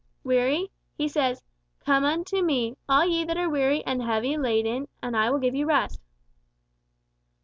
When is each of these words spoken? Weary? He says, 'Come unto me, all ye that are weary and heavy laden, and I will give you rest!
Weary? 0.23 0.71
He 0.97 1.07
says, 1.07 1.43
'Come 1.81 2.05
unto 2.05 2.41
me, 2.41 2.75
all 2.89 3.05
ye 3.05 3.23
that 3.23 3.37
are 3.37 3.47
weary 3.47 3.85
and 3.85 4.01
heavy 4.01 4.35
laden, 4.35 4.87
and 5.03 5.15
I 5.15 5.29
will 5.29 5.37
give 5.37 5.53
you 5.53 5.67
rest! 5.67 6.01